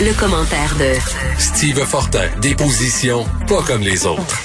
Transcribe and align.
Le, 0.00 0.18
commentaire 0.18 0.74
de 0.74 0.98
Steve 1.38 1.78
Fortin, 1.86 2.26
des 2.40 2.56
positions 2.56 3.22
pas 3.46 3.62
comme 3.62 3.82
les 3.82 4.06
autres. 4.06 4.42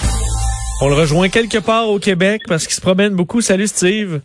On 0.83 0.89
le 0.89 0.93
rejoint 0.93 1.27
quelque 1.29 1.57
part 1.57 1.89
au 1.89 1.97
Québec 1.97 2.41
parce 2.47 2.67
qu'il 2.67 2.75
se 2.75 2.81
promène 2.81 3.15
beaucoup. 3.15 3.41
Salut 3.41 3.65
Steve. 3.65 4.21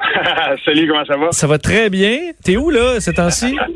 Salut, 0.64 0.88
comment 0.88 1.04
ça 1.04 1.18
va? 1.18 1.32
Ça 1.32 1.46
va 1.46 1.58
très 1.58 1.90
bien. 1.90 2.32
T'es 2.42 2.56
où 2.56 2.70
là, 2.70 3.00
ces 3.00 3.12
temps-ci? 3.12 3.54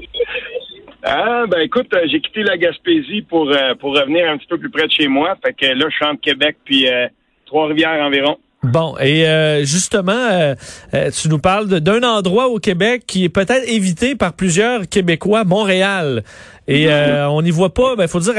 Ah, 1.07 1.45
ben 1.47 1.61
écoute, 1.61 1.93
euh, 1.93 2.07
j'ai 2.11 2.19
quitté 2.19 2.43
la 2.43 2.57
Gaspésie 2.57 3.21
pour, 3.21 3.51
euh, 3.51 3.75
pour 3.75 3.95
revenir 3.95 4.27
un 4.27 4.39
petit 4.39 4.47
peu 4.47 4.57
plus 4.57 4.71
près 4.71 4.87
de 4.87 4.91
chez 4.91 5.07
moi. 5.07 5.37
Fait 5.45 5.53
que 5.53 5.67
là, 5.67 5.85
je 5.91 5.95
suis 5.95 6.05
entre 6.07 6.23
Québec 6.23 6.57
puis 6.65 6.89
euh, 6.89 7.09
Trois-Rivières 7.45 8.03
environ. 8.03 8.39
Bon, 8.65 8.95
et 9.01 9.25
justement, 9.65 10.55
tu 10.93 11.29
nous 11.29 11.39
parles 11.39 11.67
d'un 11.69 12.03
endroit 12.03 12.49
au 12.49 12.59
Québec 12.59 13.05
qui 13.07 13.25
est 13.25 13.29
peut-être 13.29 13.69
évité 13.69 14.15
par 14.15 14.35
plusieurs 14.35 14.89
Québécois, 14.89 15.45
Montréal. 15.45 16.23
Et 16.67 16.87
mm-hmm. 16.87 17.29
on 17.29 17.43
n'y 17.43 17.51
voit 17.51 17.75
pas, 17.75 17.95
ben 17.97 18.09
faut 18.09 18.21
dire, 18.21 18.35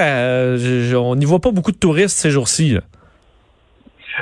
on 0.99 1.15
n'y 1.15 1.25
voit 1.25 1.39
pas 1.39 1.51
beaucoup 1.51 1.71
de 1.71 1.77
touristes 1.77 2.17
ces 2.17 2.31
jours-ci. 2.31 2.77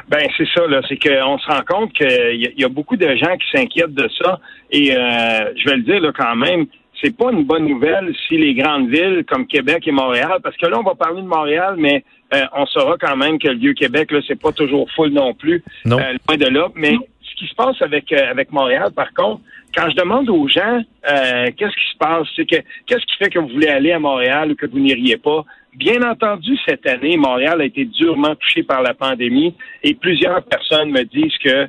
Ben 0.09 0.27
c'est 0.37 0.47
ça 0.55 0.65
là, 0.67 0.81
c'est 0.89 0.97
qu'on 0.97 1.37
se 1.37 1.47
rend 1.47 1.61
compte 1.67 1.93
qu'il 1.93 2.53
y, 2.57 2.63
a 2.63 2.69
beaucoup 2.69 2.97
de 2.97 3.15
gens 3.15 3.37
qui 3.37 3.57
s'inquiètent 3.57 3.93
de 3.93 4.09
ça. 4.21 4.39
Et 4.71 4.87
je 4.87 5.69
vais 5.69 5.77
le 5.77 5.83
dire 5.83 6.01
là 6.01 6.11
quand 6.15 6.35
même, 6.35 6.65
c'est 7.03 7.15
pas 7.15 7.31
une 7.31 7.43
bonne 7.43 7.67
nouvelle 7.67 8.13
si 8.27 8.37
les 8.37 8.53
grandes 8.53 8.89
villes 8.89 9.23
comme 9.27 9.45
Québec 9.45 9.83
et 9.87 9.91
Montréal, 9.91 10.39
parce 10.41 10.55
que 10.57 10.65
là, 10.67 10.79
on 10.79 10.83
va 10.83 10.95
parler 10.95 11.21
de 11.21 11.27
Montréal, 11.27 11.75
mais 11.77 12.03
euh, 12.33 12.45
on 12.53 12.65
saura 12.65 12.97
quand 12.99 13.15
même 13.15 13.39
que 13.39 13.47
le 13.47 13.57
Vieux-Québec, 13.57 14.11
là, 14.11 14.19
c'est 14.27 14.39
pas 14.39 14.51
toujours 14.51 14.89
full 14.91 15.09
non 15.09 15.33
plus. 15.33 15.63
Non. 15.85 15.99
Euh, 15.99 16.13
loin 16.27 16.37
de 16.37 16.47
là. 16.47 16.67
Mais 16.75 16.95
ce 17.21 17.35
qui 17.35 17.47
se 17.47 17.55
passe 17.55 17.81
avec, 17.81 18.11
euh, 18.11 18.29
avec 18.29 18.51
Montréal, 18.51 18.91
par 18.95 19.13
contre, 19.13 19.41
quand 19.75 19.89
je 19.89 19.95
demande 19.95 20.29
aux 20.29 20.47
gens 20.47 20.81
qu'est-ce 21.03 21.75
qui 21.75 21.91
se 21.91 21.97
passe, 21.97 22.27
c'est 22.35 22.45
que 22.45 22.57
qu'est-ce 22.85 23.05
qui 23.05 23.17
fait 23.17 23.29
que 23.29 23.39
vous 23.39 23.47
voulez 23.47 23.67
aller 23.67 23.91
à 23.91 23.99
Montréal 23.99 24.51
ou 24.51 24.55
que 24.55 24.67
vous 24.67 24.79
n'iriez 24.79 25.17
pas, 25.17 25.43
Bien 25.75 26.03
entendu, 26.03 26.55
cette 26.67 26.85
année, 26.85 27.17
Montréal 27.17 27.59
a 27.59 27.65
été 27.65 27.85
durement 27.85 28.35
touché 28.35 28.61
par 28.61 28.83
la 28.83 28.93
pandémie 28.93 29.55
et 29.81 29.95
plusieurs 29.95 30.43
personnes 30.43 30.91
me 30.91 31.01
disent 31.01 31.35
que 31.43 31.67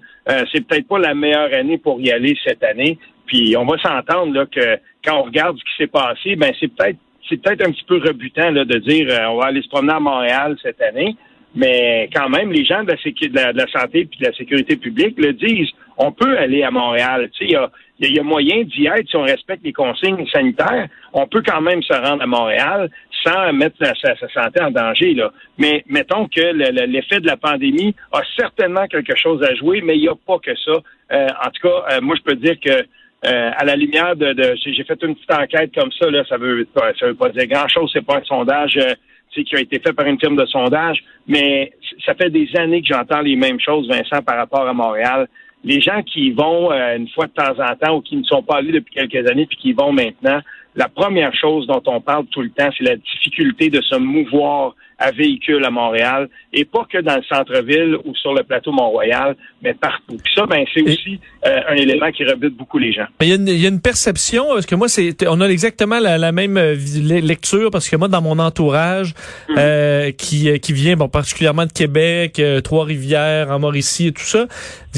c'est 0.52 0.60
peut-être 0.66 0.86
pas 0.86 0.98
la 0.98 1.14
meilleure 1.14 1.54
année 1.54 1.78
pour 1.78 1.98
y 2.02 2.10
aller 2.10 2.36
cette 2.44 2.62
année. 2.62 2.98
Puis 3.24 3.56
on 3.56 3.64
va 3.64 3.78
s'entendre 3.78 4.34
là 4.34 4.44
que 4.44 4.78
quand 5.02 5.20
on 5.20 5.22
regarde 5.22 5.56
ce 5.58 5.64
qui 5.64 5.76
s'est 5.78 5.86
passé, 5.86 6.36
ben 6.36 6.52
c'est 6.60 6.68
peut-être 6.68 6.98
c'est 7.28 7.41
peut-être 7.41 7.67
un 7.67 7.72
petit 7.72 7.84
peu 7.84 7.98
rebutant 7.98 8.50
là, 8.50 8.64
de 8.64 8.78
dire 8.78 9.06
euh, 9.11 9.28
on 9.28 9.39
va 9.39 9.47
aller 9.47 9.62
se 9.62 9.69
promener 9.69 9.94
à 9.94 10.00
Montréal 10.00 10.56
cette 10.62 10.80
année, 10.83 11.17
mais 11.55 12.08
quand 12.14 12.28
même 12.28 12.50
les 12.50 12.64
gens 12.64 12.83
de 12.83 12.91
la, 12.91 13.67
santé 13.69 14.00
et 14.00 14.05
de 14.05 14.25
la 14.25 14.33
sécurité 14.33 14.77
publique 14.77 15.19
le 15.19 15.33
disent. 15.33 15.70
On 15.97 16.11
peut 16.11 16.36
aller 16.36 16.64
à 16.64 16.72
Montréal. 16.72 17.30
Il 17.41 17.52
y 17.52 17.55
a, 17.55 17.70
y 18.00 18.19
a, 18.19 18.22
moyen 18.25 18.64
d'y 18.64 18.86
être 18.86 19.08
si 19.08 19.17
on 19.17 19.22
respecte 19.22 19.64
les 19.64 19.72
consignes 19.72 20.27
sanitaires. 20.27 20.89
On 21.12 21.28
peut 21.28 21.42
quand 21.47 21.61
même 21.61 21.83
se 21.83 21.92
rendre 21.92 22.22
à 22.22 22.27
Montréal 22.27 22.91
sans 23.25 23.52
mettre 23.52 23.77
sa, 23.78 24.14
santé 24.28 24.61
en 24.61 24.70
danger. 24.70 25.14
Là. 25.14 25.33
Mais 25.58 25.84
mettons 25.86 26.27
que 26.27 26.41
l'effet 26.86 27.20
de 27.20 27.27
la 27.27 27.36
pandémie 27.36 27.95
a 28.12 28.20
certainement 28.36 28.86
quelque 28.89 29.17
chose 29.17 29.42
à 29.45 29.55
jouer, 29.55 29.80
mais 29.83 29.97
il 29.97 30.02
n'y 30.02 30.08
a 30.08 30.14
pas 30.27 30.39
que 30.39 30.55
ça. 30.56 30.72
Euh, 31.12 31.28
en 31.45 31.50
tout 31.50 31.69
cas, 31.69 31.95
euh, 31.95 32.00
moi 32.02 32.17
je 32.17 32.22
peux 32.22 32.36
dire 32.36 32.58
que 32.61 32.84
euh, 33.27 33.50
à 33.56 33.64
la 33.64 33.77
lumière 33.77 34.17
de, 34.17 34.34
j'ai 34.64 34.84
fait 34.84 35.03
une 35.03 35.14
petite 35.14 35.33
enquête 35.33 35.72
comme 35.75 35.91
ça, 35.92 36.11
là, 36.11 36.25
ça 36.28 36.36
veut 36.36 36.67
ça 36.75 37.06
veut 37.06 37.14
pas 37.14 37.30
dire 37.30 37.47
grand 37.47 37.69
chose, 37.69 37.91
c'est 37.92 38.05
pas 38.05 38.19
un 38.19 38.25
sondage 38.25 38.77
euh, 38.77 38.94
qui 39.42 39.56
a 39.56 39.61
été 39.61 39.80
fait 39.80 39.92
par 39.92 40.06
une 40.06 40.19
firme 40.20 40.36
de 40.36 40.47
sondage, 40.47 41.03
mais 41.27 41.72
ça 42.05 42.14
fait 42.14 42.30
des 42.30 42.48
années 42.56 42.83
que 42.83 42.89
j'entends 42.89 43.20
les 43.20 43.36
mêmes 43.36 43.58
choses, 43.58 43.89
Vincent, 43.89 44.22
par 44.22 44.36
rapport 44.36 44.67
à 44.69 44.72
Montréal. 44.72 45.27
Les 45.64 45.80
gens 45.80 46.02
qui 46.02 46.30
vont 46.30 46.70
euh, 46.70 46.97
une 46.97 47.08
fois 47.08 47.27
de 47.27 47.33
temps 47.33 47.58
en 47.58 47.75
temps 47.77 47.97
ou 47.97 48.00
qui 48.02 48.17
ne 48.17 48.25
sont 48.25 48.42
pas 48.42 48.56
allés 48.56 48.72
depuis 48.72 48.95
quelques 48.95 49.28
années 49.28 49.47
puis 49.47 49.56
qui 49.56 49.72
vont 49.72 49.92
maintenant, 49.92 50.41
la 50.77 50.89
première 50.89 51.34
chose 51.34 51.67
dont 51.67 51.83
on 51.86 52.00
parle 52.00 52.27
tout 52.27 52.42
le 52.42 52.50
temps, 52.50 52.69
c'est 52.77 52.84
la 52.84 52.97
difficulté 52.97 53.70
de 53.70 53.80
se 53.80 53.97
mouvoir 53.97 54.75
à 54.98 55.11
véhicule 55.11 55.64
à 55.64 55.70
Montréal, 55.70 56.28
et 56.53 56.64
pas 56.64 56.86
que 56.91 56.98
dans 56.98 57.17
le 57.17 57.22
centre-ville 57.25 57.96
ou 58.05 58.14
sur 58.14 58.33
le 58.33 58.42
plateau 58.45 58.70
Mont-Royal, 58.73 59.36
mais 59.63 59.74
partout. 59.74 60.17
Puis 60.23 60.33
ça, 60.34 60.46
ben, 60.46 60.64
c'est 60.73 60.83
aussi 60.83 61.18
euh, 61.46 61.61
un 61.68 61.74
élément 61.74 62.11
qui 62.13 62.24
rebute 62.24 62.57
beaucoup 62.57 62.79
les 62.79 62.92
gens. 62.92 63.07
Il 63.20 63.29
y, 63.29 63.33
a 63.33 63.34
une, 63.34 63.48
il 63.48 63.61
y 63.61 63.67
a 63.67 63.68
une 63.68 63.80
perception, 63.80 64.46
parce 64.55 64.67
que 64.67 64.74
moi, 64.74 64.89
c'est, 64.89 65.17
on 65.27 65.40
a 65.40 65.48
exactement 65.48 65.98
la, 65.98 66.33
même 66.33 66.57
euh, 66.57 66.77
lecture, 66.77 67.70
parce 67.70 67.89
que 67.89 67.96
moi, 67.96 68.08
dans 68.08 68.23
mon 68.23 68.39
entourage, 68.39 69.14
hum. 69.48 69.57
euh, 69.58 70.13
qui, 70.13 70.58
qui 70.61 70.73
vient, 70.73 70.96
bon, 70.96 71.08
particulièrement 71.08 71.67
de 71.67 71.73
Québec, 71.73 72.40
Trois-Rivières, 72.63 73.51
en 73.51 73.58
Mauricie 73.58 74.08
et 74.08 74.13
tout 74.13 74.23
ça, 74.23 74.46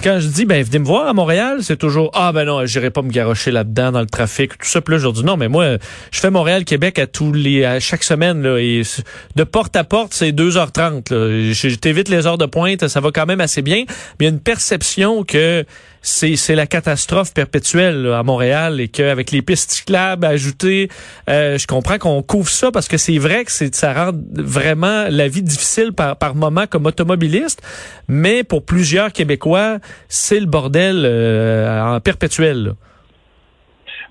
quand 0.02 0.18
je 0.20 0.28
dis, 0.28 0.44
ben, 0.44 0.62
venez 0.62 0.78
me 0.78 0.84
voir 0.84 1.08
à 1.08 1.14
Montréal, 1.14 1.58
c'est 1.62 1.78
toujours, 1.78 2.10
ah, 2.14 2.32
ben 2.32 2.44
non, 2.44 2.66
j'irai 2.66 2.90
pas 2.90 3.02
me 3.02 3.10
garocher 3.10 3.50
là-dedans, 3.50 3.92
dans 3.92 4.00
le 4.00 4.06
trafic, 4.06 4.58
tout 4.58 4.66
ça. 4.66 4.80
Puis 4.82 4.92
là, 4.92 4.98
je 4.98 5.08
dis, 5.08 5.24
non, 5.24 5.36
mais 5.36 5.48
moi, 5.48 5.65
je 6.10 6.20
fais 6.20 6.30
Montréal-Québec 6.30 6.98
à 6.98 7.06
tous 7.06 7.32
les, 7.32 7.64
à 7.64 7.80
chaque 7.80 8.04
semaine, 8.04 8.42
là, 8.42 8.58
et 8.58 8.82
de 9.36 9.44
porte 9.44 9.76
à 9.76 9.84
porte, 9.84 10.14
c'est 10.14 10.32
2h30. 10.32 11.10
Je 11.10 11.74
t'évite 11.76 12.08
les 12.08 12.26
heures 12.26 12.38
de 12.38 12.46
pointe, 12.46 12.86
ça 12.88 13.00
va 13.00 13.10
quand 13.10 13.26
même 13.26 13.40
assez 13.40 13.62
bien. 13.62 13.84
Mais 14.18 14.20
il 14.20 14.24
y 14.24 14.28
a 14.28 14.30
une 14.30 14.40
perception 14.40 15.24
que 15.24 15.64
c'est 16.06 16.54
la 16.54 16.66
catastrophe 16.66 17.34
perpétuelle 17.34 18.06
à 18.14 18.22
Montréal 18.22 18.80
et 18.80 18.88
qu'avec 18.88 19.32
les 19.32 19.42
pistes 19.42 19.72
cyclables 19.72 20.24
ajoutées, 20.24 20.88
euh, 21.28 21.58
je 21.58 21.66
comprends 21.66 21.98
qu'on 21.98 22.22
couvre 22.22 22.48
ça 22.48 22.70
parce 22.70 22.86
que 22.86 22.96
c'est 22.96 23.18
vrai 23.18 23.44
que 23.44 23.50
ça 23.50 23.92
rend 23.92 24.12
vraiment 24.32 25.06
la 25.10 25.26
vie 25.26 25.42
difficile 25.42 25.92
par, 25.92 26.16
par 26.16 26.34
moment 26.34 26.66
comme 26.68 26.86
automobiliste, 26.86 27.60
mais 28.08 28.44
pour 28.44 28.64
plusieurs 28.64 29.12
Québécois, 29.12 29.78
c'est 30.08 30.38
le 30.38 30.46
bordel 30.46 31.02
euh, 31.04 31.96
en 31.96 32.00
perpétuel. 32.00 32.74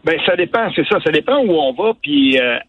Ben 0.05 0.19
ça 0.23 0.35
dépend, 0.35 0.71
c'est 0.75 0.87
ça, 0.87 0.99
ça 1.03 1.11
dépend 1.11 1.39
où 1.39 1.51
on 1.53 1.73
va. 1.73 1.93
Puis 1.99 2.39
euh, 2.39 2.59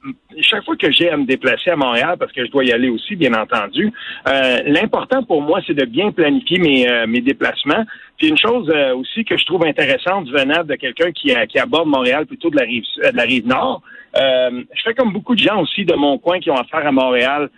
chaque 0.41 0.65
fois 0.65 0.75
que 0.75 0.91
j'ai 0.91 1.11
à 1.11 1.19
me 1.19 1.27
déplacer 1.27 1.69
à 1.69 1.77
Montréal, 1.77 2.17
parce 2.19 2.33
que 2.33 2.47
je 2.47 2.51
dois 2.51 2.65
y 2.65 2.73
aller 2.73 2.89
aussi, 2.89 3.15
bien 3.15 3.35
entendu, 3.35 3.93
euh, 4.27 4.61
l'important 4.65 5.23
pour 5.23 5.43
moi, 5.43 5.61
c'est 5.67 5.75
de 5.75 5.85
bien 5.85 6.13
planifier 6.13 6.59
mes, 6.59 6.89
euh, 6.89 7.07
mes 7.07 7.21
déplacements. 7.21 7.85
Puis 8.17 8.29
une 8.29 8.39
chose 8.39 8.73
aussi 8.97 9.27
que 9.27 9.37
je 9.37 9.45
trouve 9.45 9.67
intéressante 9.67 10.31
venant 10.31 10.65
de 10.65 10.75
quelqu'un 10.77 11.13
qui, 11.13 11.35
qui 11.51 11.59
aborde 11.59 11.89
Montréal 11.89 12.25
plutôt 12.25 12.49
de 12.49 12.57
la 12.57 12.63
rive 12.63 12.85
de 12.97 13.15
la 13.15 13.25
rive 13.25 13.47
nord. 13.47 13.83
je 14.15 14.83
fais 14.83 14.95
comme 14.95 15.13
beaucoup 15.13 15.35
de 15.35 15.41
gens 15.41 15.61
aussi 15.61 15.85
de 15.85 15.95
mon 15.95 16.17
coin 16.17 16.41
qui 16.41 16.51
ont 16.51 16.57
affaire 16.57 16.87
à 16.87 16.93
Montréal. 16.93 17.51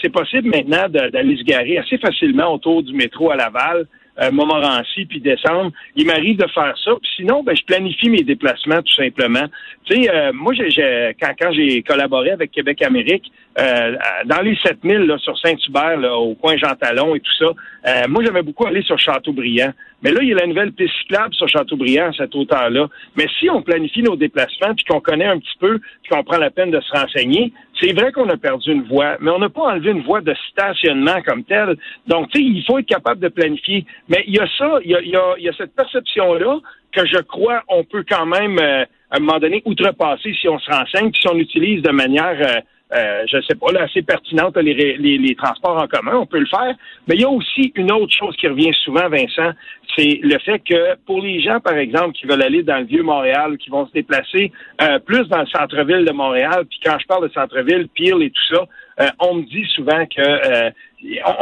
c'est 0.00 0.12
possible 0.12 0.50
maintenant 0.50 0.88
d'aller 0.88 1.36
se 1.36 1.42
garer 1.42 1.78
assez 1.78 1.98
facilement 1.98 2.54
autour 2.54 2.84
du 2.84 2.94
métro 2.94 3.32
à 3.32 3.34
Laval 3.34 3.88
euh, 4.20 4.30
Montmorency 4.30 5.06
puis 5.06 5.20
descendre. 5.20 5.72
Il 5.96 6.06
m'arrive 6.06 6.36
de 6.36 6.46
faire 6.48 6.74
ça. 6.82 6.92
Sinon, 7.16 7.42
ben, 7.42 7.56
je 7.56 7.64
planifie 7.64 8.08
mes 8.08 8.22
déplacements 8.22 8.82
tout 8.82 8.94
simplement. 8.94 9.46
Tu 9.84 10.02
sais, 10.02 10.10
euh, 10.10 10.32
moi, 10.32 10.52
j'ai, 10.54 11.16
quand, 11.20 11.32
quand 11.38 11.52
j'ai 11.52 11.82
collaboré 11.82 12.30
avec 12.30 12.50
Québec 12.50 12.82
Amérique, 12.82 13.30
euh, 13.58 13.96
dans 14.26 14.40
les 14.40 14.56
7000 14.56 15.06
là, 15.06 15.18
sur 15.18 15.38
Saint-Hubert, 15.38 15.98
au 16.18 16.34
coin 16.34 16.56
Jean-Talon 16.56 17.14
et 17.14 17.20
tout 17.20 17.34
ça, 17.38 17.46
euh, 17.86 18.02
moi, 18.08 18.24
j'avais 18.24 18.42
beaucoup 18.42 18.66
allé 18.66 18.82
sur 18.82 18.98
Châteaubriand. 18.98 19.72
Mais 20.02 20.10
là, 20.10 20.18
il 20.22 20.28
y 20.28 20.32
a 20.32 20.36
la 20.36 20.46
nouvelle 20.46 20.72
piste 20.72 20.94
cyclable 21.00 21.32
sur 21.34 21.48
Châteaubriand 21.48 22.08
à 22.08 22.12
cette 22.12 22.34
hauteur-là. 22.34 22.88
Mais 23.16 23.26
si 23.38 23.48
on 23.48 23.62
planifie 23.62 24.02
nos 24.02 24.16
déplacements, 24.16 24.74
puis 24.74 24.84
qu'on 24.84 25.00
connaît 25.00 25.26
un 25.26 25.38
petit 25.38 25.56
peu, 25.60 25.78
puis 25.78 26.10
qu'on 26.10 26.24
prend 26.24 26.38
la 26.38 26.50
peine 26.50 26.70
de 26.70 26.80
se 26.80 26.90
renseigner, 26.90 27.52
c'est 27.80 27.92
vrai 27.92 28.10
qu'on 28.12 28.28
a 28.28 28.36
perdu 28.36 28.72
une 28.72 28.84
voie, 28.84 29.16
mais 29.20 29.30
on 29.30 29.38
n'a 29.38 29.48
pas 29.48 29.62
enlevé 29.62 29.90
une 29.90 30.02
voie 30.02 30.20
de 30.20 30.34
stationnement 30.50 31.22
comme 31.22 31.44
telle. 31.44 31.76
Donc, 32.06 32.30
tu 32.30 32.40
sais, 32.40 32.44
il 32.44 32.64
faut 32.64 32.78
être 32.78 32.86
capable 32.86 33.20
de 33.20 33.28
planifier. 33.28 33.84
Mais 34.08 34.24
il 34.26 34.34
y 34.34 34.40
a 34.40 34.48
ça, 34.58 34.78
il 34.84 34.90
y 34.90 34.94
a, 34.96 35.00
il 35.00 35.44
y 35.44 35.48
a, 35.48 35.52
cette 35.56 35.74
perception-là 35.74 36.58
que 36.92 37.06
je 37.06 37.18
crois 37.22 37.62
on 37.68 37.84
peut 37.84 38.04
quand 38.08 38.26
même, 38.26 38.58
euh, 38.58 38.84
à 39.10 39.16
un 39.16 39.20
moment 39.20 39.38
donné, 39.38 39.62
outrepasser 39.64 40.34
si 40.40 40.48
on 40.48 40.58
se 40.58 40.70
renseigne, 40.70 41.10
puis 41.10 41.20
si 41.20 41.28
on 41.28 41.38
utilise 41.38 41.82
de 41.82 41.90
manière... 41.90 42.62
Euh, 42.92 43.14
euh, 43.14 43.24
je 43.26 43.40
sais 43.42 43.54
pas, 43.54 43.72
là, 43.72 43.82
assez 43.82 44.02
pertinente 44.02 44.56
les, 44.56 44.96
les, 44.96 45.34
transports 45.34 45.82
en 45.82 45.86
commun, 45.86 46.16
on 46.16 46.26
peut 46.26 46.38
le 46.38 46.46
faire. 46.46 46.74
Mais 47.06 47.14
il 47.14 47.22
y 47.22 47.24
a 47.24 47.30
aussi 47.30 47.72
une 47.74 47.92
autre 47.92 48.12
chose 48.12 48.36
qui 48.36 48.48
revient 48.48 48.72
souvent, 48.84 49.08
Vincent, 49.08 49.52
c'est 49.96 50.20
le 50.22 50.38
fait 50.38 50.58
que 50.60 50.96
pour 51.06 51.20
les 51.20 51.40
gens, 51.40 51.60
par 51.60 51.76
exemple, 51.76 52.12
qui 52.12 52.26
veulent 52.26 52.42
aller 52.42 52.62
dans 52.62 52.78
le 52.78 52.84
vieux 52.84 53.02
Montréal, 53.02 53.56
qui 53.58 53.70
vont 53.70 53.86
se 53.86 53.92
déplacer 53.92 54.52
euh, 54.82 54.98
plus 54.98 55.26
dans 55.28 55.40
le 55.40 55.46
centre-ville 55.46 56.04
de 56.04 56.12
Montréal, 56.12 56.64
puis 56.68 56.80
quand 56.84 56.98
je 56.98 57.06
parle 57.06 57.28
de 57.28 57.32
centre-ville, 57.32 57.88
pire 57.94 58.20
et 58.20 58.30
tout 58.30 58.54
ça, 58.54 58.64
euh, 59.00 59.08
on 59.20 59.34
me 59.34 59.42
dit 59.42 59.66
souvent 59.74 60.06
que 60.06 60.72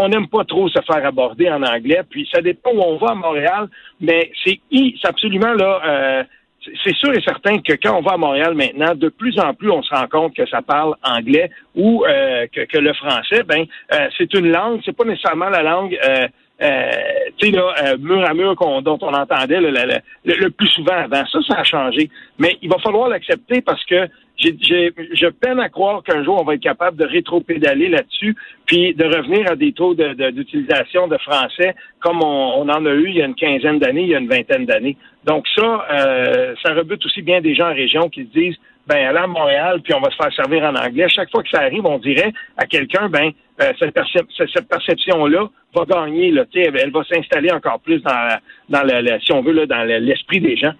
on 0.00 0.08
n'aime 0.08 0.26
pas 0.26 0.44
trop 0.44 0.68
se 0.68 0.80
faire 0.82 1.06
aborder 1.06 1.48
en 1.48 1.62
anglais, 1.62 2.00
puis 2.10 2.28
ça 2.32 2.40
dépend 2.40 2.72
où 2.72 2.80
on 2.80 2.96
va 2.96 3.12
à 3.12 3.14
Montréal, 3.14 3.68
mais 4.00 4.32
c'est 4.44 4.58
absolument 5.04 5.52
là 5.54 6.26
c'est 6.84 6.94
sûr 6.94 7.12
et 7.12 7.20
certain 7.22 7.58
que 7.58 7.72
quand 7.74 7.98
on 7.98 8.02
va 8.02 8.12
à 8.12 8.16
Montréal 8.16 8.54
maintenant, 8.54 8.94
de 8.94 9.08
plus 9.08 9.38
en 9.38 9.54
plus, 9.54 9.70
on 9.70 9.82
se 9.82 9.94
rend 9.94 10.06
compte 10.06 10.34
que 10.34 10.46
ça 10.46 10.62
parle 10.62 10.94
anglais 11.02 11.50
ou 11.74 12.04
euh, 12.06 12.46
que, 12.52 12.78
le 12.78 12.92
français, 12.94 13.42
ben, 13.42 13.64
euh, 13.92 14.08
c'est 14.16 14.32
une 14.34 14.50
langue, 14.50 14.80
c'est 14.84 14.96
pas 14.96 15.04
nécessairement 15.04 15.48
la 15.48 15.62
langue. 15.62 15.98
Euh, 16.04 16.28
euh 16.62 16.90
tu 17.38 17.50
sais, 17.50 17.96
mur 17.98 18.24
à 18.24 18.34
mur 18.34 18.54
dont 18.82 18.98
on 19.00 19.14
entendait 19.14 19.60
le, 19.60 20.48
plus 20.50 20.68
souvent 20.68 20.94
avant. 20.94 21.24
Ça, 21.26 21.38
ça 21.48 21.60
a 21.60 21.64
changé. 21.64 22.08
Mais 22.38 22.56
il 22.62 22.68
va 22.68 22.78
falloir 22.78 23.08
l'accepter 23.08 23.62
parce 23.62 23.84
que 23.84 24.08
j'ai, 24.38 24.92
je 25.12 25.26
peine 25.28 25.60
à 25.60 25.68
croire 25.68 26.02
qu'un 26.02 26.24
jour, 26.24 26.38
on 26.40 26.44
va 26.44 26.54
être 26.54 26.62
capable 26.62 26.96
de 26.96 27.04
rétro-pédaler 27.04 27.88
là-dessus, 27.88 28.34
puis 28.66 28.94
de 28.94 29.04
revenir 29.04 29.50
à 29.50 29.56
des 29.56 29.72
taux 29.72 29.94
de, 29.94 30.30
d'utilisation 30.30 31.06
de 31.08 31.16
français 31.18 31.74
comme 32.00 32.22
on, 32.22 32.62
on, 32.62 32.68
en 32.68 32.84
a 32.86 32.90
eu 32.90 33.08
il 33.08 33.16
y 33.16 33.22
a 33.22 33.26
une 33.26 33.34
quinzaine 33.34 33.78
d'années, 33.78 34.02
il 34.02 34.08
y 34.08 34.14
a 34.14 34.18
une 34.18 34.28
vingtaine 34.28 34.66
d'années. 34.66 34.96
Donc 35.24 35.46
ça, 35.54 35.86
euh, 35.90 36.54
ça 36.64 36.74
rebute 36.74 37.04
aussi 37.06 37.22
bien 37.22 37.40
des 37.40 37.54
gens 37.54 37.70
en 37.70 37.74
région 37.74 38.08
qui 38.08 38.24
se 38.24 38.38
disent, 38.38 38.56
ben 38.86 38.96
allez 38.96 39.18
à 39.18 39.26
Montréal, 39.26 39.80
puis 39.82 39.94
on 39.94 40.00
va 40.00 40.10
se 40.10 40.16
faire 40.16 40.32
servir 40.34 40.64
en 40.64 40.74
anglais. 40.74 41.08
Chaque 41.08 41.30
fois 41.30 41.42
que 41.42 41.50
ça 41.50 41.60
arrive, 41.60 41.86
on 41.86 41.98
dirait 41.98 42.32
à 42.56 42.66
quelqu'un, 42.66 43.08
ben 43.08 43.30
euh, 43.62 43.72
cette, 43.78 43.96
cette 44.52 44.68
perception-là 44.68 45.48
va 45.74 45.84
gagner, 45.84 46.30
là, 46.30 46.44
elle, 46.54 46.76
elle 46.76 46.90
va 46.90 47.04
s'installer 47.04 47.52
encore 47.52 47.80
plus 47.80 48.00
dans, 48.00 48.38
dans 48.68 48.82
le, 48.82 49.20
si 49.20 49.32
on 49.32 49.42
veut, 49.42 49.52
là, 49.52 49.66
dans 49.66 49.84
l'esprit 49.84 50.40
des 50.40 50.56
gens. 50.56 50.72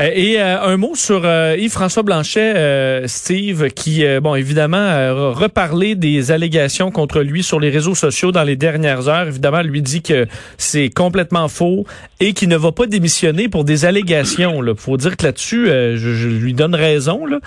Euh, 0.00 0.10
et 0.14 0.40
euh, 0.40 0.60
un 0.60 0.76
mot 0.76 0.94
sur 0.94 1.24
euh, 1.24 1.56
Yves-François 1.58 2.02
Blanchet, 2.02 3.06
Steve, 3.06 3.68
qui, 3.70 4.04
bon, 4.20 4.34
évidemment, 4.34 4.76
a 4.76 5.12
reparlé 5.32 5.94
des 5.94 6.30
allégations 6.30 6.90
contre 6.90 7.20
lui 7.20 7.42
sur 7.42 7.58
les 7.60 7.70
réseaux 7.70 7.94
sociaux 7.94 8.32
dans 8.32 8.44
les 8.44 8.56
dernières 8.56 9.08
heures. 9.08 9.26
Évidemment, 9.26 9.62
lui 9.62 9.82
dit 9.82 10.02
que 10.02 10.26
c'est 10.56 10.90
complètement 10.90 11.48
faux 11.48 11.84
et 12.20 12.32
qu'il 12.32 12.48
ne 12.48 12.56
va 12.56 12.72
pas 12.72 12.86
démissionner 12.86 13.48
pour 13.48 13.64
des 13.64 13.84
allégations. 13.84 14.62
Il 14.62 14.74
faut 14.76 14.96
dire 14.96 15.16
que 15.16 15.24
là-dessus, 15.24 15.66
je, 15.66 15.96
je, 15.96 16.28
lui 16.28 16.54
donne 16.54 16.74
raison. 16.74 17.26
Là. 17.26 17.38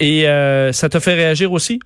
et 0.00 0.24
ça 0.72 0.88
te 0.88 0.98
fait 0.98 1.14
réagir 1.14 1.52
aussi? 1.52 1.80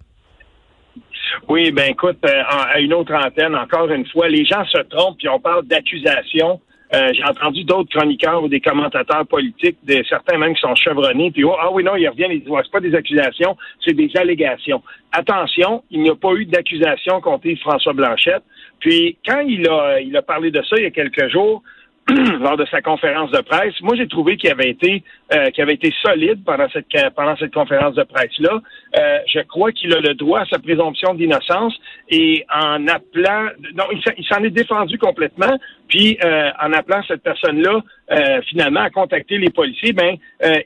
Oui, 1.48 1.70
ben 1.72 1.90
écoute, 1.90 2.18
à 2.24 2.78
une 2.80 2.94
autre 2.94 3.12
antenne, 3.12 3.54
encore 3.54 3.90
une 3.90 4.06
fois, 4.06 4.28
les 4.28 4.44
gens 4.44 4.64
se 4.66 4.78
trompent 4.88 5.18
puis 5.18 5.28
on 5.28 5.40
parle 5.40 5.66
d'accusations 5.66 6.60
euh, 6.94 7.12
j'ai 7.12 7.24
entendu 7.24 7.64
d'autres 7.64 7.90
chroniqueurs 7.90 8.42
ou 8.42 8.48
des 8.48 8.60
commentateurs 8.60 9.26
politiques, 9.26 9.78
des, 9.82 10.04
certains 10.08 10.38
même 10.38 10.54
qui 10.54 10.60
sont 10.60 10.74
chevronnés, 10.74 11.30
puis 11.30 11.44
oh, 11.44 11.54
ah 11.60 11.70
oui, 11.72 11.82
non, 11.82 11.96
ils 11.96 12.08
reviennent, 12.08 12.32
ils 12.32 12.40
disent, 12.40 12.52
c'est 12.62 12.70
pas 12.70 12.80
des 12.80 12.94
accusations, 12.94 13.56
c'est 13.84 13.94
des 13.94 14.10
allégations. 14.16 14.82
Attention, 15.12 15.82
il 15.90 16.02
n'y 16.02 16.10
a 16.10 16.14
pas 16.14 16.32
eu 16.34 16.44
d'accusation 16.46 17.20
contre 17.20 17.48
François 17.60 17.92
Blanchette. 17.92 18.42
Puis 18.78 19.16
quand 19.26 19.40
il 19.40 19.68
a, 19.68 20.00
il 20.00 20.16
a 20.16 20.22
parlé 20.22 20.50
de 20.50 20.62
ça 20.62 20.76
il 20.76 20.84
y 20.84 20.86
a 20.86 20.90
quelques 20.90 21.28
jours, 21.30 21.62
lors 22.40 22.58
de 22.58 22.66
sa 22.66 22.82
conférence 22.82 23.30
de 23.30 23.40
presse. 23.40 23.74
Moi, 23.80 23.96
j'ai 23.96 24.06
trouvé 24.06 24.36
qu'il 24.36 24.50
avait 24.50 24.68
été 24.68 25.02
euh, 25.34 25.50
qu'il 25.50 25.62
avait 25.62 25.74
été 25.74 25.92
solide 26.02 26.44
pendant 26.44 26.68
cette 26.68 26.86
pendant 27.16 27.34
cette 27.36 27.54
conférence 27.54 27.94
de 27.94 28.02
presse 28.02 28.38
là. 28.38 28.60
Euh, 28.98 29.18
je 29.32 29.40
crois 29.40 29.72
qu'il 29.72 29.94
a 29.94 30.00
le 30.00 30.14
droit 30.14 30.40
à 30.40 30.46
sa 30.46 30.58
présomption 30.58 31.14
d'innocence 31.14 31.74
et 32.10 32.44
en 32.54 32.86
appelant 32.88 33.48
non, 33.74 33.84
il 34.18 34.24
s'en 34.26 34.42
est 34.44 34.50
défendu 34.50 34.98
complètement. 34.98 35.58
Puis 35.88 36.18
euh, 36.22 36.50
en 36.60 36.72
appelant 36.74 37.02
cette 37.08 37.22
personne-là 37.22 37.80
finalement 38.48 38.80
à 38.80 38.90
contacter 38.90 39.38
les 39.38 39.48
policiers, 39.48 39.94
ben 39.94 40.16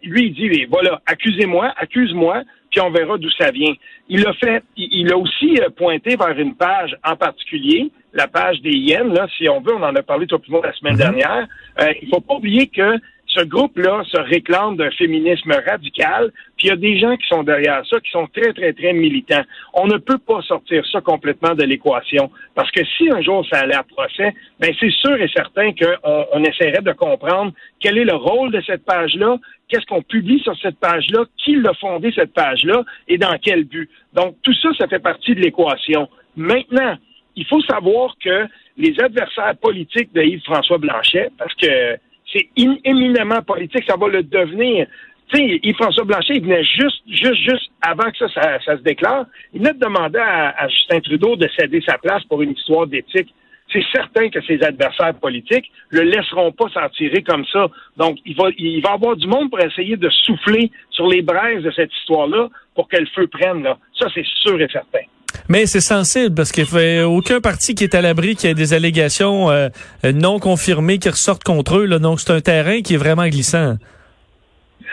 lui 0.02 0.26
il 0.26 0.34
dit 0.34 0.64
voilà 0.64 1.00
accusez-moi, 1.06 1.72
accuse-moi 1.76 2.42
puis 2.70 2.80
on 2.80 2.90
verra 2.90 3.16
d'où 3.16 3.30
ça 3.30 3.50
vient. 3.50 3.72
Il 4.08 4.26
a 4.26 4.32
fait, 4.34 4.62
il 4.76 5.10
a 5.12 5.16
aussi 5.16 5.58
pointé 5.76 6.16
vers 6.16 6.36
une 6.36 6.56
page 6.56 6.96
en 7.04 7.16
particulier 7.16 7.90
la 8.12 8.26
page 8.26 8.60
des 8.62 8.76
Yens, 8.76 9.12
là, 9.12 9.26
si 9.36 9.48
on 9.48 9.60
veut, 9.60 9.74
on 9.74 9.82
en 9.82 9.94
a 9.94 10.02
parlé 10.02 10.26
tout 10.26 10.40
monde 10.48 10.64
la 10.64 10.72
semaine 10.74 10.94
mhm. 10.94 10.98
dernière. 10.98 11.46
Euh, 11.80 11.92
il 12.02 12.08
faut 12.08 12.20
pas 12.20 12.34
oublier 12.34 12.68
que 12.68 12.98
ce 13.28 13.44
groupe-là 13.44 14.02
se 14.10 14.18
réclame 14.20 14.76
d'un 14.76 14.90
féminisme 14.90 15.52
radical, 15.52 16.32
puis 16.56 16.66
il 16.66 16.70
y 16.70 16.72
a 16.72 16.76
des 16.76 16.98
gens 16.98 17.16
qui 17.16 17.26
sont 17.28 17.42
derrière 17.42 17.82
ça, 17.86 18.00
qui 18.00 18.10
sont 18.10 18.26
très, 18.26 18.52
très, 18.52 18.72
très 18.72 18.92
militants. 18.92 19.42
On 19.74 19.86
ne 19.86 19.98
peut 19.98 20.18
pas 20.18 20.40
sortir 20.42 20.84
ça 20.90 21.00
complètement 21.00 21.54
de 21.54 21.62
l'équation, 21.64 22.30
parce 22.54 22.70
que 22.70 22.80
si 22.96 23.10
un 23.10 23.20
jour 23.20 23.46
ça 23.50 23.60
allait 23.60 23.74
à 23.74 23.82
procès, 23.82 24.34
ben 24.58 24.72
c'est 24.80 24.90
sûr 24.90 25.20
et 25.20 25.28
certain 25.28 25.72
qu'on 25.72 26.26
on 26.32 26.42
essaierait 26.42 26.82
de 26.82 26.92
comprendre 26.92 27.52
quel 27.80 27.98
est 27.98 28.04
le 28.04 28.14
rôle 28.14 28.50
de 28.50 28.62
cette 28.62 28.84
page-là, 28.84 29.36
qu'est-ce 29.68 29.86
qu'on 29.86 30.02
publie 30.02 30.40
sur 30.40 30.56
cette 30.58 30.78
page-là, 30.78 31.24
qui 31.36 31.56
l'a 31.56 31.74
fondé 31.74 32.10
cette 32.14 32.32
page-là, 32.32 32.82
et 33.08 33.18
dans 33.18 33.36
quel 33.40 33.64
but. 33.64 33.90
Donc, 34.14 34.36
tout 34.42 34.54
ça, 34.54 34.70
ça 34.78 34.88
fait 34.88 34.98
partie 34.98 35.34
de 35.34 35.40
l'équation. 35.40 36.08
Maintenant, 36.34 36.96
il 37.38 37.46
faut 37.46 37.62
savoir 37.62 38.16
que 38.22 38.46
les 38.76 38.98
adversaires 39.00 39.56
politiques 39.62 40.12
de 40.12 40.22
Yves-François 40.22 40.78
Blanchet, 40.78 41.30
parce 41.38 41.54
que 41.54 41.96
c'est 42.32 42.48
éminemment 42.56 43.42
politique, 43.42 43.84
ça 43.88 43.96
va 43.96 44.08
le 44.08 44.22
devenir. 44.24 44.86
Tu 45.32 45.36
sais, 45.36 45.60
Yves-François 45.62 46.04
Blanchet, 46.04 46.34
il 46.34 46.42
venait 46.42 46.64
juste, 46.64 47.02
juste, 47.06 47.42
juste 47.48 47.70
avant 47.80 48.10
que 48.10 48.18
ça, 48.18 48.58
ça, 48.64 48.76
se 48.76 48.82
déclare, 48.82 49.26
il 49.54 49.60
venait 49.60 49.74
de 49.74 49.78
demander 49.78 50.18
à, 50.18 50.66
Justin 50.68 51.00
Trudeau 51.00 51.36
de 51.36 51.48
céder 51.56 51.80
sa 51.86 51.96
place 51.98 52.24
pour 52.24 52.42
une 52.42 52.52
histoire 52.52 52.86
d'éthique. 52.86 53.32
C'est 53.72 53.84
certain 53.92 54.30
que 54.30 54.40
ses 54.42 54.62
adversaires 54.62 55.14
politiques 55.14 55.70
le 55.90 56.02
laisseront 56.02 56.52
pas 56.52 56.68
s'en 56.70 56.88
tirer 56.88 57.22
comme 57.22 57.44
ça. 57.52 57.68
Donc, 57.98 58.18
il 58.24 58.34
va, 58.34 58.48
il 58.56 58.80
va 58.80 58.92
avoir 58.92 59.14
du 59.14 59.28
monde 59.28 59.50
pour 59.50 59.60
essayer 59.60 59.96
de 59.96 60.08
souffler 60.08 60.70
sur 60.90 61.06
les 61.06 61.20
braises 61.20 61.62
de 61.62 61.70
cette 61.70 61.94
histoire-là 62.00 62.48
pour 62.74 62.88
que 62.88 62.96
le 62.96 63.06
feu 63.14 63.26
prenne. 63.26 63.62
Là. 63.62 63.78
Ça, 63.98 64.08
c'est 64.14 64.26
sûr 64.42 64.60
et 64.60 64.68
certain. 64.72 65.06
Mais 65.48 65.64
c'est 65.64 65.80
sensible 65.80 66.34
parce 66.34 66.52
qu'il 66.52 66.64
n'y 66.64 66.98
a 66.98 67.08
aucun 67.08 67.40
parti 67.40 67.74
qui 67.74 67.84
est 67.84 67.94
à 67.94 68.02
l'abri 68.02 68.36
qui 68.36 68.46
a 68.46 68.54
des 68.54 68.74
allégations 68.74 69.50
euh, 69.50 69.68
non 70.14 70.38
confirmées 70.38 70.98
qui 70.98 71.08
ressortent 71.08 71.44
contre 71.44 71.78
eux. 71.78 71.86
Là. 71.86 71.98
Donc 71.98 72.20
c'est 72.20 72.32
un 72.32 72.40
terrain 72.40 72.82
qui 72.82 72.94
est 72.94 72.98
vraiment 72.98 73.26
glissant. 73.26 73.76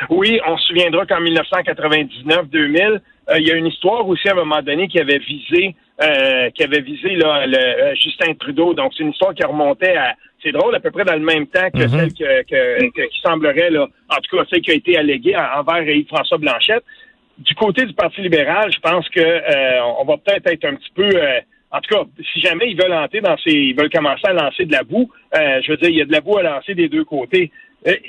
Oui, 0.09 0.39
on 0.47 0.57
se 0.57 0.67
souviendra 0.67 1.05
qu'en 1.05 1.21
1999-2000, 1.21 2.99
euh, 3.29 3.39
il 3.39 3.47
y 3.47 3.51
a 3.51 3.55
une 3.55 3.67
histoire 3.67 4.07
aussi 4.07 4.27
à 4.29 4.31
un 4.31 4.35
moment 4.35 4.61
donné 4.61 4.87
qui 4.87 4.99
avait 4.99 5.19
visé 5.19 5.75
euh, 6.01 6.49
qui 6.51 6.63
avait 6.63 6.81
visé 6.81 7.15
là, 7.15 7.45
le, 7.47 7.95
Justin 7.95 8.33
Trudeau. 8.39 8.73
Donc 8.73 8.93
c'est 8.95 9.03
une 9.03 9.11
histoire 9.11 9.33
qui 9.33 9.43
remontait 9.43 9.95
à 9.95 10.13
c'est 10.43 10.51
drôle, 10.51 10.75
à 10.75 10.79
peu 10.79 10.91
près 10.91 11.05
dans 11.05 11.13
le 11.15 11.21
même 11.21 11.47
temps 11.47 11.69
que 11.73 11.79
mm-hmm. 11.79 11.89
celle 11.89 13.09
qui 13.09 13.21
semblerait, 13.23 13.71
là, 13.71 13.87
en 14.09 14.17
tout 14.17 14.37
cas, 14.37 14.43
celle 14.49 14.61
qui 14.61 14.71
a 14.71 14.75
été 14.75 14.95
alléguée 14.95 15.35
envers 15.35 15.81
Yves-François 15.89 16.37
Blanchette 16.37 16.83
du 17.37 17.55
côté 17.55 17.85
du 17.85 17.93
Parti 17.93 18.21
libéral, 18.21 18.71
je 18.71 18.79
pense 18.79 19.07
que 19.09 19.19
euh, 19.19 19.83
on 19.99 20.05
va 20.05 20.17
peut-être 20.17 20.47
être 20.47 20.65
un 20.65 20.75
petit 20.75 20.91
peu 20.95 21.09
euh, 21.09 21.39
en 21.71 21.79
tout 21.81 21.93
cas, 21.93 22.03
si 22.33 22.39
jamais 22.39 22.71
ils 22.71 22.81
veulent 22.81 22.91
lancer 22.91 23.19
dans 23.19 23.37
ces, 23.37 23.51
ils 23.51 23.75
veulent 23.75 23.89
commencer 23.89 24.25
à 24.25 24.33
lancer 24.33 24.65
de 24.65 24.71
la 24.71 24.83
boue, 24.83 25.11
euh, 25.35 25.61
je 25.61 25.71
veux 25.71 25.77
dire, 25.77 25.89
il 25.89 25.97
y 25.97 26.01
a 26.01 26.05
de 26.05 26.11
la 26.11 26.21
boue 26.21 26.37
à 26.37 26.43
lancer 26.43 26.73
des 26.73 26.87
deux 26.87 27.03
côtés. 27.03 27.51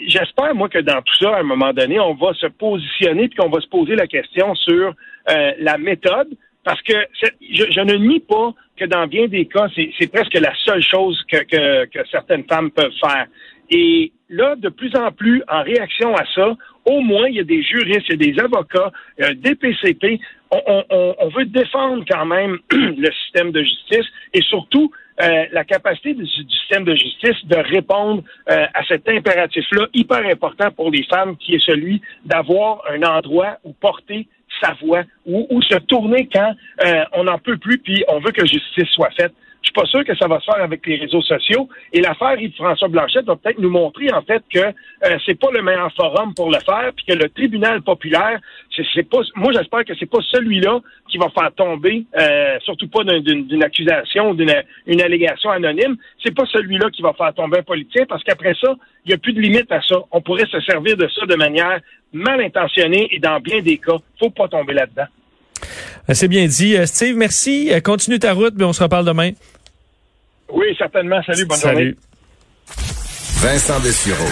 J'espère, 0.06 0.54
moi, 0.54 0.68
que 0.68 0.78
dans 0.78 1.02
tout 1.02 1.14
ça, 1.20 1.36
à 1.36 1.40
un 1.40 1.42
moment 1.42 1.72
donné, 1.72 1.98
on 1.98 2.14
va 2.14 2.32
se 2.34 2.46
positionner 2.46 3.28
puis 3.28 3.36
qu'on 3.36 3.50
va 3.50 3.60
se 3.60 3.66
poser 3.66 3.94
la 3.94 4.06
question 4.06 4.54
sur 4.54 4.94
la 5.26 5.76
méthode, 5.76 6.28
parce 6.64 6.80
que 6.80 6.94
je, 7.50 7.80
ne 7.80 7.94
nie 7.96 8.20
pas 8.20 8.54
que 8.78 8.86
dans 8.86 9.06
bien 9.06 9.26
des 9.26 9.46
cas, 9.46 9.66
c'est 9.74 10.10
presque 10.10 10.34
la 10.34 10.54
seule 10.64 10.82
chose 10.82 11.22
que, 11.30 11.38
que, 11.38 11.84
que 11.86 12.08
certaines 12.10 12.44
femmes 12.44 12.70
peuvent 12.70 12.94
faire. 13.04 13.26
Et 13.70 14.12
là, 14.28 14.54
de 14.56 14.68
plus 14.68 14.94
en 14.96 15.12
plus, 15.12 15.42
en 15.48 15.62
réaction 15.62 16.14
à 16.14 16.24
ça, 16.34 16.56
au 16.86 17.00
moins, 17.00 17.28
il 17.28 17.36
y 17.36 17.40
a 17.40 17.44
des 17.44 17.62
juristes, 17.62 18.06
il 18.08 18.22
y 18.22 18.30
a 18.30 18.32
des 18.32 18.40
avocats, 18.40 18.92
des 19.18 19.54
PCP. 19.54 20.20
On, 20.50 20.84
on, 20.90 21.14
on, 21.18 21.28
veut 21.28 21.44
défendre 21.44 22.04
quand 22.08 22.24
même 22.24 22.58
le 22.70 23.10
système 23.24 23.50
de 23.50 23.62
justice 23.62 24.06
et 24.32 24.40
surtout 24.42 24.92
euh, 25.22 25.46
la 25.50 25.64
capacité 25.64 26.12
du, 26.12 26.26
système 26.26 26.84
de 26.84 26.94
justice 26.94 27.44
de 27.46 27.56
répondre 27.56 28.22
euh, 28.50 28.66
à 28.74 28.84
cet 28.84 29.08
impératif-là 29.08 29.86
hyper 29.94 30.26
important 30.26 30.70
pour 30.70 30.90
les 30.90 31.04
femmes, 31.04 31.36
qui 31.38 31.54
est 31.54 31.64
celui 31.64 32.02
d'avoir 32.26 32.82
un 32.90 33.02
endroit 33.02 33.56
où 33.64 33.72
porter 33.72 34.28
sa 34.60 34.74
voix, 34.74 35.04
ou, 35.24 35.46
ou 35.48 35.62
se 35.62 35.76
tourner 35.76 36.28
quand 36.30 36.52
euh, 36.84 37.04
on 37.14 37.24
n'en 37.24 37.38
peut 37.38 37.56
plus, 37.56 37.78
puis 37.78 38.04
on 38.08 38.20
veut 38.20 38.30
que 38.30 38.44
justice 38.46 38.88
soit 38.90 39.10
faite. 39.18 39.32
Je 39.66 39.72
suis 39.72 39.80
pas 39.80 39.86
sûr 39.86 40.04
que 40.04 40.16
ça 40.16 40.28
va 40.28 40.38
se 40.38 40.44
faire 40.44 40.62
avec 40.62 40.86
les 40.86 40.94
réseaux 40.94 41.22
sociaux. 41.22 41.68
Et 41.92 42.00
l'affaire 42.00 42.40
Yves-François 42.40 42.86
Blanchet 42.86 43.22
va 43.22 43.34
peut-être 43.34 43.58
nous 43.58 43.68
montrer 43.68 44.12
en 44.12 44.22
fait 44.22 44.40
que 44.48 44.60
euh, 44.60 45.18
c'est 45.26 45.38
pas 45.38 45.48
le 45.52 45.60
meilleur 45.60 45.92
forum 45.92 46.34
pour 46.34 46.52
le 46.52 46.60
faire, 46.60 46.92
puis 46.94 47.04
que 47.04 47.14
le 47.14 47.28
tribunal 47.30 47.82
populaire, 47.82 48.38
c'est 48.94 49.08
pas. 49.08 49.22
Moi, 49.34 49.52
j'espère 49.52 49.84
que 49.84 49.92
c'est 49.98 50.08
pas 50.08 50.20
celui-là 50.30 50.78
qui 51.10 51.18
va 51.18 51.30
faire 51.30 51.52
tomber, 51.56 52.06
euh, 52.16 52.58
surtout 52.60 52.86
pas 52.86 53.02
d'une 53.02 53.62
accusation, 53.64 54.34
d'une 54.34 54.54
une 54.86 55.00
allégation 55.00 55.50
anonyme. 55.50 55.96
C'est 56.24 56.34
pas 56.34 56.46
celui-là 56.46 56.88
qui 56.90 57.02
va 57.02 57.12
faire 57.14 57.34
tomber 57.34 57.58
un 57.58 57.64
politicien, 57.64 58.04
parce 58.08 58.22
qu'après 58.22 58.54
ça, 58.60 58.72
il 59.04 59.08
n'y 59.08 59.14
a 59.14 59.18
plus 59.18 59.32
de 59.32 59.40
limite 59.40 59.72
à 59.72 59.82
ça. 59.82 59.96
On 60.12 60.20
pourrait 60.20 60.46
se 60.46 60.60
servir 60.60 60.96
de 60.96 61.08
ça 61.08 61.26
de 61.26 61.34
manière 61.34 61.80
mal 62.12 62.40
intentionnée 62.40 63.08
et 63.10 63.18
dans 63.18 63.40
bien 63.40 63.62
des 63.62 63.78
cas, 63.78 63.96
faut 64.20 64.30
pas 64.30 64.46
tomber 64.46 64.74
là-dedans. 64.74 65.06
C'est 66.10 66.28
bien 66.28 66.46
dit. 66.46 66.76
Euh, 66.76 66.86
Steve, 66.86 67.16
merci. 67.16 67.72
Continue 67.82 68.20
ta 68.20 68.32
route, 68.32 68.54
mais 68.56 68.64
on 68.64 68.72
se 68.72 68.82
reparle 68.82 69.04
demain. 69.04 69.32
Oui, 70.52 70.66
certainement. 70.78 71.20
Salut, 71.22 71.46
bonne 71.46 71.58
Salut. 71.58 71.74
journée. 71.78 71.96
Vincent 73.40 73.80
Dessureau. 73.80 74.24